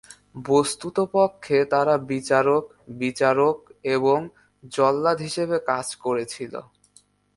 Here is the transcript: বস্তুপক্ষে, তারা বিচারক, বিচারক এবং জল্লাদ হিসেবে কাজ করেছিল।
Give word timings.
বস্তুপক্ষে, 0.45 1.57
তারা 1.73 1.95
বিচারক, 2.11 2.63
বিচারক 3.01 3.57
এবং 3.95 4.19
জল্লাদ 4.71 5.17
হিসেবে 5.27 5.57
কাজ 5.69 5.87
করেছিল। 5.95 6.53